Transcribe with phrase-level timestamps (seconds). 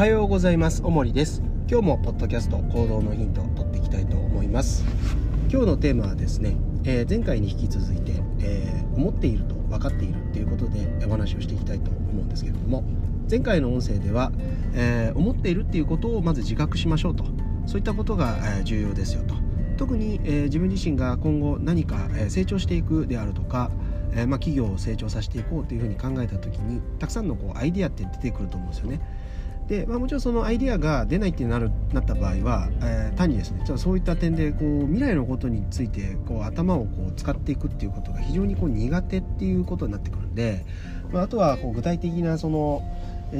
[0.00, 0.80] はようございます。
[0.82, 1.42] おもりです。
[1.68, 4.82] 今日もポッドキャスト行動のヒントを取っていきたいと思います。
[5.50, 12.82] 今日のテーマはですね、えー、前回に引き続いて、えー、思っていると分かっているっていうことでお話をしていきたいと思うんですけれども
[13.30, 14.32] 前回の音声では、
[14.72, 17.26] えー、思っているっていうことをまず自覚しましょうと。
[17.66, 19.34] そういったことが、え重要ですよと。
[19.76, 23.70] 特に、え自分自身が今後何か、え成長していくであるとか
[24.12, 29.00] えー、まあ、企業を成長させていこうというふうに考えた時にたくさんのこうアイディアって出てくると思うんですよね。
[29.70, 40.66] で、まあ、もちろんそのアイディアが出ないってなるなった場合は、えー、単にですねそういった点でこう未来のことについてこう頭をこう使っていくっていうことが非常にこう苦手っていうことになってくるんで、
[41.12, 42.82] まあ、あとはこう具体的なその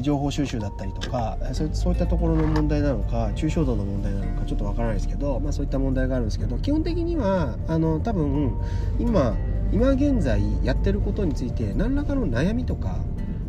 [0.03, 1.37] 情報収集だったりとか
[1.73, 8.57] そういったところの問題なのか抽象度の問題なのかちょっとわからないですけど、まあ、そういった問題があるんですけど基本的にはあの多分
[9.01, 9.37] 今
[9.73, 12.99] 今現在やってることについて何らかの悩みとか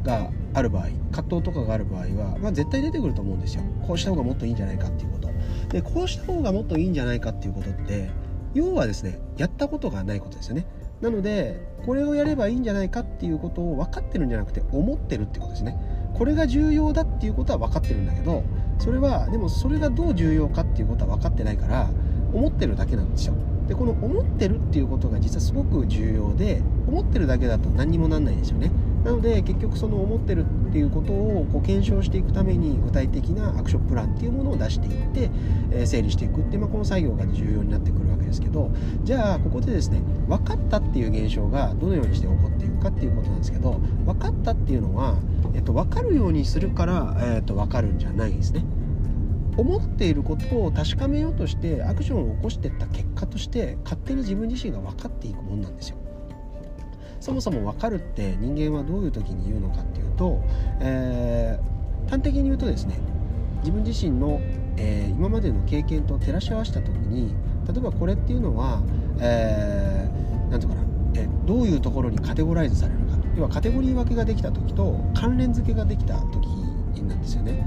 [0.03, 3.63] がある場合葛藤とかがある場合は、まあ、絶対出てくると思うんですよ。
[3.85, 5.29] こうした方がもっといいんじゃないかっていうこと。
[5.69, 8.09] でこうした方がもっといいんじゃないかっていうことって
[8.53, 10.65] 要はですねやったことがないことですよね。
[11.01, 15.77] なのでこれをやればいいんじゃないかっていうことを分かってるんじゃなくて思ってるってことですね。
[16.13, 18.43] これが重要だっていうことは分かってるんだけど
[18.77, 21.89] それはでもそれがどう重要かっていうことは分かってないから
[22.33, 23.33] 思ってるだけなんですよ。
[23.67, 28.71] でこの思ってるっていうことが実はすごく重要で思ってるだけだと何にもなんないんですよね。
[29.03, 35.31] なので結局その思ってるっていうことをこう検証していくために具体的なアクションプランっていうものを出していって、
[35.71, 38.71] え、整理していくっていう、まあ、この作業が重要になってくるわけですけど
[39.03, 45.17] じゃあここでですね分かったっていう現象がどのようにして起こっていくかっていうことなんですけど分かったっていうのは、
[45.55, 48.63] えっと、分かるようにするから、えっと、分かるんじゃないんですね。
[49.57, 55.97] 思っていることを確かめようとしてアクションを起こしていった結果として勝手に自分自身が分かっていくもんなんですよ。
[57.21, 60.43] そもそも分かるって人間はどういう時に言うのかっていうと、
[60.81, 62.99] えー、端的に言うとですね
[63.59, 64.41] 自分自身の、
[64.75, 67.33] えー、今までの経験と照らし合わせた時に
[67.71, 68.81] 例えばこれっていうのは
[69.17, 76.47] 何、えー、て言うかな、えー、どういうところにカテゴライズされるか要はカテゴリー分けができた時と関連付けができた時
[77.03, 77.63] なんですよね。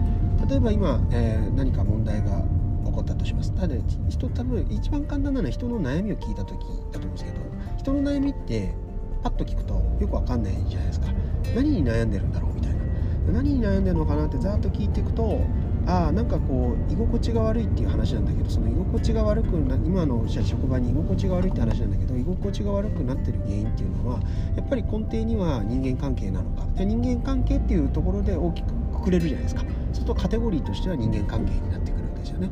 [0.48, 2.44] 例えば今、えー、何か問題が
[2.84, 3.74] 起こったとしますただ
[4.08, 6.58] 人多分一番簡単なのは人の悩みを聞いた時
[6.92, 7.36] だと思うんですけど
[7.78, 8.74] 人の悩みって
[9.24, 11.06] パッと聞くとよくわかんないじゃないですか。
[11.54, 12.84] 何に悩んでるんだろうみたいな。
[13.32, 15.40] 何に悩んでるのかなってざーっと聞いていくと
[15.86, 24.20] ああなんかこう居心地が悪いっていう話なんだけどその居心地が悪くな今の職場に居心地が悪いって話なんだけど居心地が悪くなってる原因っていうのは
[24.56, 26.66] やっぱり根底には人間関係なのか。
[26.76, 29.62] 人間関係っていうところで大きくくくれるじゃないですか。
[29.62, 32.50] そうするとカテゴリーとしては人間関係になってくるわけですよね。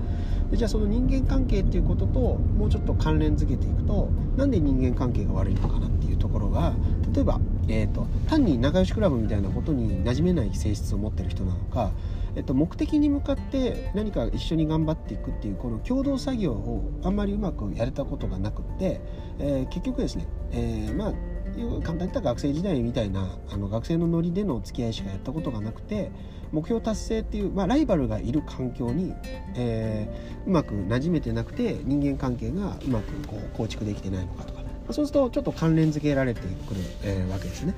[0.50, 6.74] でじゃあその人間関係っていうことともうちょっと関連付けていくとなんで人間関係が悪いのかなってうところが
[7.14, 11.92] 例えば、えーと、単に仲良しクラブみたいなことに馴染めない性質を持ってる人なのか、
[12.36, 19.00] えっと、目的に向かって何か一緒に頑張っていくっていうこの共同作業をあんまりうまくやれたことがなくって、
[19.38, 21.12] えー、結局ですね、えー、まあ
[21.52, 26.10] 簡単に言ったら学生時代みたいなあの学生のノリでの付き合いしかやったことがなくて
[26.50, 29.14] 目標達成っていう、まあ、ライバルがいる環境に、
[29.54, 37.74] えー、うまく馴染めてなくて人間関係がうまくこう構築できてないのかとか、そうするとちょっと関連付けられてくる、えー、わけですね。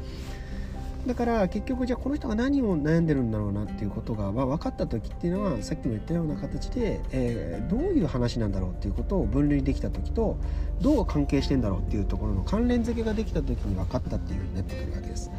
[1.07, 10.39] だから結局じゃあこの人が何を悩んでるんだろうなっていうことが、ま、分かった時っていうのはさっきも言ったような形で、えー、どういう話なんだろうっていうことを分類できた時と
[10.81, 15.31] どう関係してんだろうっていうところの関連付けができた時に分かったっていうふうになってくるわけです。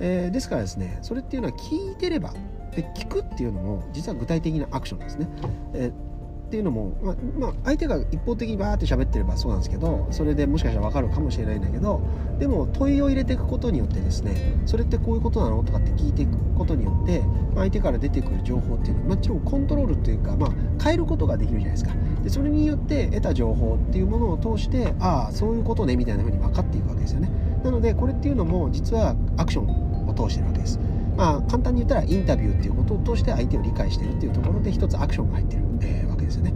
[0.00, 2.32] えー、ですからですねそれっていうのは聞いてれば
[2.74, 5.28] で聞くっていうのも実は具体的なアクションですね。
[5.74, 6.11] えー
[6.52, 12.02] っていうのも、まあ、まあ、相手が一方的にバーって喋ってればそうなんですけどそれでもしかしたら分かるかもしれないんだけど
[12.38, 14.34] でも問いを入れていくことによってですね
[14.66, 20.50] それってこういうことなのとかって聞いていくことによって、まあ、相手から出てくる情報っていうのはもちろんコントロールというか、まあ、
[20.84, 21.94] 変えることができるじゃないですか。
[22.22, 27.30] でそれによって得た情報っていうものを通してああそういうことねみたいな風に分かっていくわけですよね。
[27.64, 30.78] なのでこれっていうのも実はアクションを通してるわけです。
[31.16, 36.54] まあ、簡単に言ったらインタビューっていうことを通して相手を理解してるっていうところで一つアクションが入ってる、えー、けですよね。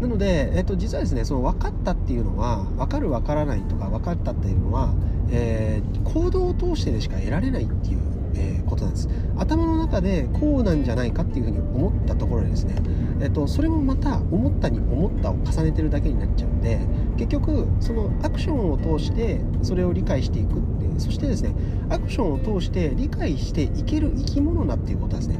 [0.00, 4.94] なので、えっと、実はですねその分かったっていうのは分かる分からないとか分かったっていうのは、
[5.30, 7.98] えー、行動を通してでしか得られないっていう、
[8.34, 9.08] えー、ことなんです
[9.38, 12.74] 頭の中でこうなんじゃないかっていうふうに思ったところでですね、
[13.22, 16.78] えっと、それもまた思ったに思ったを重ねてるだけになっちゃうんで
[17.16, 20.60] 結局そのアクションを通してそれを理解していくっ
[20.94, 21.54] てそしてですね
[21.88, 25.38] アクションを通して理解していける生き物だっていうことですね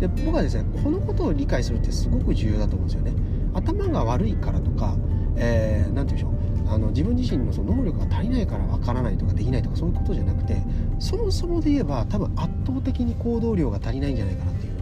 [0.00, 3.12] で僕はですねこのことを理解するってすごく重要だと思うんですよね
[3.54, 4.96] 頭が悪いからとか、
[5.36, 6.32] えー、て言うんでしょう
[6.68, 10.56] あの自分自身のその能力が足りないからわからないとかできないとかそういうことじゃなくて
[10.98, 14.72] そもそもで言えば多分圧倒的に行動量が足りないんじゃないかなっていう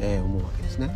[0.00, 0.90] えー、思うわけですね。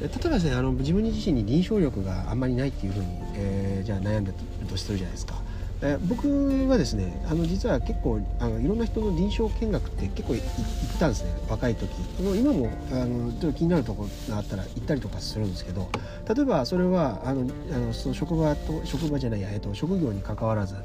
[0.00, 5.40] 例えばですねあの自分自身に臨床力があんまりないっていうふうに、えー、じゃあ悩んでるとするじゃないですか。
[5.84, 10.46] え僕はですねあの実は結構あのいろんな人の臨床見学って結構行っ
[10.98, 11.90] たんですね若い時
[12.20, 15.90] 今もあのちょっと気になるところがあったら行ったりとかするんですけど
[16.32, 20.76] 例えばそれはあのあのその職場と職場じゃないや、えっと、職業に関わらず、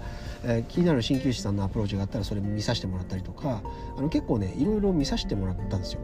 [0.44, 3.62] えー、気になる鍼灸師さんのアプローチがあったらそれ見させてもらったりとか
[3.98, 6.00] あの結構ねいろいろ見させてもらったんですよ。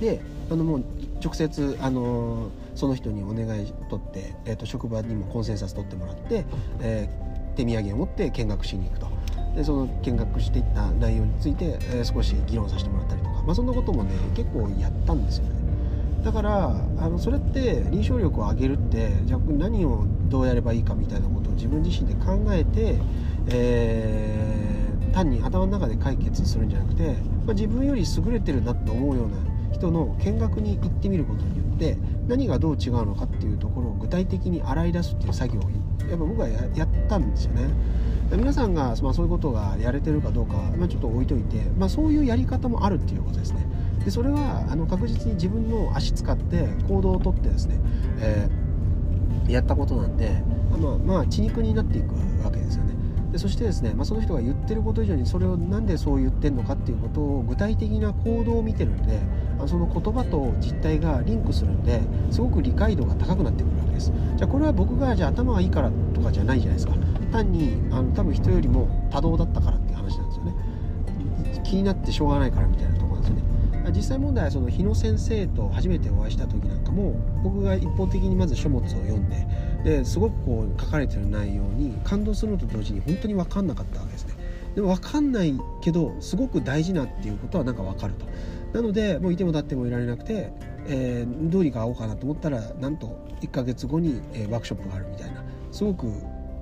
[0.00, 0.20] で
[0.50, 0.84] あのもう
[1.22, 6.44] 直接あのその人にお願い取って、えーと、職場にもコンセンサス取ってもらって、
[6.80, 9.08] えー手土産を持って見学しに行くと。
[9.56, 15.50] でその見学していった内容について、え、少し議論させてもらったりとか、まあ、そんなこともね結構やったんですよね。
[16.22, 16.68] だから
[16.98, 22.98] あのそれって臨床力を上げるってじゃ何をどうやればいいかみたいなことを自分自身で考えて、
[23.48, 27.14] えー、単に頭の中で解決するんじゃなくて、
[27.46, 29.36] まあ、自分より優れてるなと思うような
[29.72, 31.96] 人の見学に行ってみることによって
[32.28, 35.70] 何がどう違うのかっていうところを具体的に洗い出すっていう作業を
[36.08, 37.68] やっぱ僕はやったんですよね。
[38.30, 43.66] 皆さんが、まあ、そういうことがやれてるかどうかは、まあ、ちょっと置いといて、まあ、そういうやり方もあるっていうことですね。
[44.04, 47.80] でそれはあの確実に自分の足使って行動をとってですね、
[48.20, 52.14] えー、やったことなんで、まあ、まあ血肉になっていく
[52.44, 52.94] わけですよね。
[53.32, 59.20] でそしてですね、まあ、その人が言ってること以上にそれを何でそう言ってんのかっていうことを具体的な行動を見てるんで
[59.66, 62.00] その言葉と実態がリンクするんで
[62.30, 64.12] すごく理解度が高くなってくるわけです。
[64.36, 66.94] じゃあこれは僕がじゃあ頭がいいからとかじゃないじゃないですか。
[67.32, 70.54] 単にあの多分人よりも多動だったからっていう話なんですよね。
[71.64, 73.42] 気になってしょうがないからみたいなとこなんですよね。
[73.94, 79.46] 実際問題はその日野先生と初めてお会いした時なんかも僕が一方的にまず書物を読んで
[79.82, 84.34] ですごくこう書かれてる内容に感動するのと同時に本当に分かんなかったわけですね。
[84.74, 88.26] でも分かんないけどすごく大事なっていうことはなんか分かると。
[88.72, 90.52] なのでもういても立ってもいられなくて、
[90.86, 95.42] えー、どうにか会おうかなと思ったらなんと1ヶ月後に、えー、ワークショップがあるみたいな
[95.72, 96.06] すごく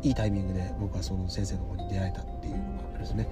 [0.03, 3.29] いいタイミングで僕はその先生の方に出会えたっていうのがあるんですね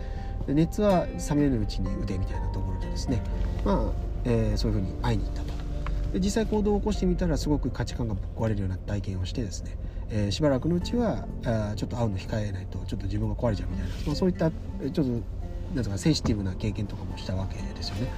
[0.47, 3.23] で熱は冷めぬうちに腕みたいなところでですね
[3.65, 3.93] まあ、
[4.25, 5.55] えー、そういうふうに会いに行ったと
[6.12, 9.76] で実際行動を起こしてみたらすごく価値観がぶっ壊れるような体験をしてですね、
[10.11, 15.03] えー、しばらくのうちはあちょっと会うの控えないとちょっと自分が壊れちゃうみたいな、まあ、そういったちょっと
[15.75, 18.09] なんかセンシティブな経験とかもしたわけですよね。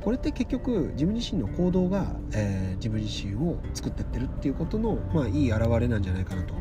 [0.00, 6.54] これって結局自分自身の行動が、えー、自分自身を作ってってるっていうことの、まあ、いい表れなんじゃないかなと、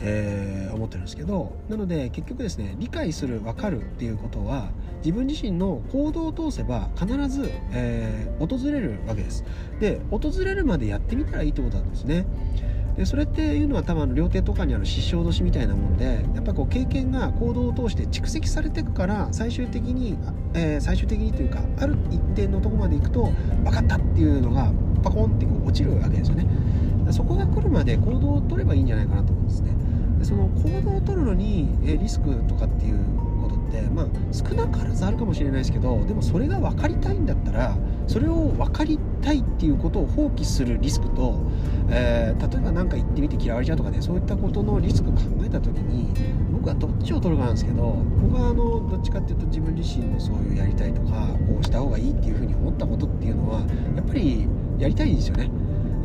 [0.00, 4.70] えー、思ってるんですけどなので結局ですね理解する分かるっていうことは
[5.04, 9.44] 自分自身の行動を通せば必ず、えー、訪れるわけです。
[9.80, 12.24] で訪れるまでやってみたらいいってことなんですね。
[12.96, 20.18] でそれっていうのは多分料亭とかにある失笑年みたいなもんでやっぱこう経験が行動を通して蓄積されていくから最終的に、
[20.54, 23.32] えー、最終的にというかある一定のとこまで行くと
[23.64, 24.70] 分かったっていうのが
[25.02, 26.46] パコンってこう落ちるわけですよね。
[27.10, 29.74] そこが来るまで行動を取ればいいんじゃないかなと思うんですね。
[30.18, 32.98] でその行動を取るのに、えリスクとかっていう
[33.42, 41.40] ことってまあ少なからずあるかもしれないですけどでもそれが分かりたいんだったらそれを分かりたいっていうことを放棄するリスクと、
[41.90, 46.12] えー、例えば何か言ってみて嫌われちゃうとかねそういったことのリスク考えた時に
[46.52, 47.82] 僕はどっちを取るかなんですけど
[48.20, 53.60] 僕はあのどっちかっていうと自分自身のそういうやりたいとかこうした方がいいっていうふうに思ったことっていうのは
[53.96, 54.46] やっぱり
[54.78, 55.50] やりたいんですよね。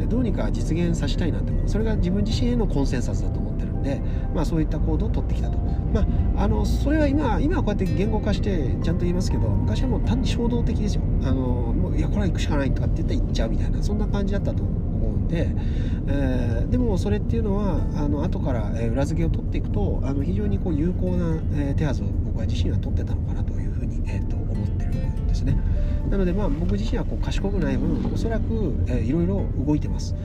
[0.10, 4.00] どうにか実現させたいなってそれが自分自身へのコンセンサスだと思ってるんで、
[4.34, 6.02] まあ、そういった行動を取ってきたと、ま
[6.36, 11.02] あ、あのそれは今今はこうやって言語化してちゃんと言いますけど昔はもう単に衝動的ですよ。
[11.24, 15.50] あのいやこれは行くしかないとかって言ったら行っちゃうみたいなそんな感じだったと思うんで、
[16.08, 23.67] えー、でもそれっていうのはあの後から、え裏付けを取っていくとあの非常にこう有効な、え手はずを僕は自身は取ってたのかなという
[25.46, 25.58] ですね。
[26.10, 30.16] なのでまあ僕自身はこう賢くない分おそらく、えー、いろいろ動いてます。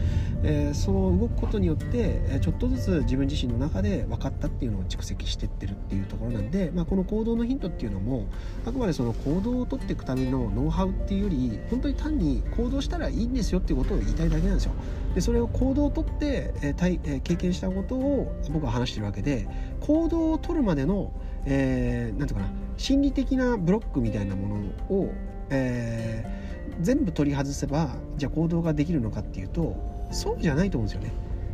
[0.44, 8.26] えー、その動くことによって、えちょっとずつ自分自身の中で分かったっていうのを蓄積してってるっていうところなんで、まあ、この行動のヒントっていうのも
[8.66, 14.72] あくまでその行動をとっていくためのノウハウっていうより本当に単に行動したらいいんですよっていうことを言いたいだけなんですよ。
[15.14, 19.46] でそれを行動をとって、えーえー、経験したことを僕は話してるわけで
[19.80, 21.12] 行動をとるまでの、
[21.44, 25.12] えー、なんていうかな心理的なブロックみたいなものを、
[25.50, 29.76] えー、全部取り外せばじゃあ行動ができるのかっていうと
[30.10, 31.12] そうじゃないと思うんですよね。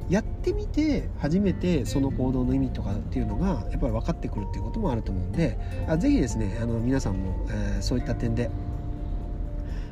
[0.08, 8.50] やってみて初めてその行動の意味とかっていうのがやっぱり分かってくるっていうこともあると思うんであぜひですねあの皆さんも、えー、そういった点で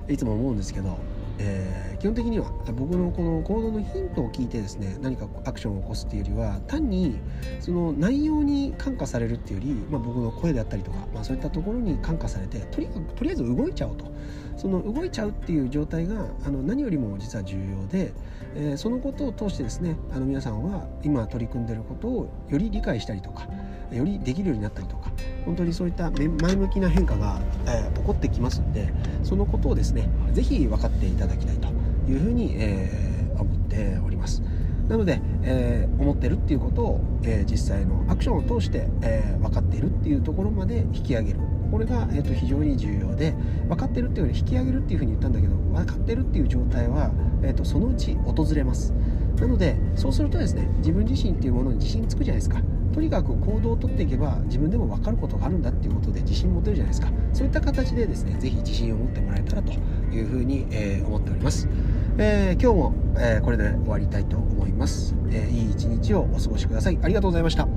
[0.09, 0.97] いつも思うんですけど
[1.38, 7.19] えー、基本的には僕のこの行動のヒントを聞いてですね何かアクションを起こすっていうよりは単に
[7.61, 14.16] その内容に感化されるっていうより、まあ、僕の声であったりとか、まあ、そういったところに感化されてとりとりあえず動いちゃおうと。
[14.57, 18.12] その動いちゃうっていう状態があの何よりも実は重要で、
[18.55, 23.47] えー、そのことを通してですねあの皆さんは今取り組んでることをより理解したりとか
[23.93, 25.12] よりできるようになったりとか
[25.47, 31.69] 本当にそういった前向きな変化が、えー、起こってきますんでそのことをですね是非分かっていただきたいと
[32.11, 34.43] いうふうに、えー、思っております。
[34.88, 41.41] なので、えー、思ってるっていうことを、えー、実際のアクションを通して、えー、分かっているっていうところまで引き上げる
[41.73, 43.33] これが、えーと、非常に重要で
[43.69, 47.11] 分かってるっていうより引き上げるっていうふうに言ったんだけど分かってるっていう状態は、
[47.43, 48.95] えーとそのうち訪れます
[49.40, 52.61] なのでそうするとですね自分自身っていうものに自信つくじゃないですか。
[52.93, 57.12] とにかく行動をとっていけば自分でも分かることがあるんだっていうことで自信持てるじゃないですか。
[57.35, 59.73] そういった形でですね是非自信を持ってもらえたらと
[60.11, 61.69] いうふうに、えー、思っております、
[62.16, 66.99] えー、今日も、えー、これで終わりたいと思います、えいい一日をお過ごしください。
[67.02, 67.69] ありがとうございました。